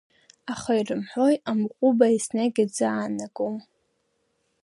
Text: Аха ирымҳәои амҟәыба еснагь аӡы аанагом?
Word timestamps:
Аха 0.51 0.71
ирымҳәои 0.79 1.35
амҟәыба 1.49 2.07
еснагь 2.13 2.59
аӡы 2.63 2.85
аанагом? 2.89 3.55